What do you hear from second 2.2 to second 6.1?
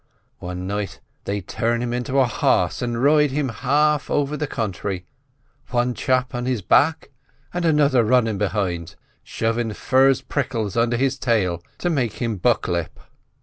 harse an' ride him half over the county, wan